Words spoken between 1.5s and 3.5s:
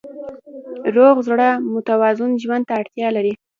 متوازن ژوند ته اړتیا لري.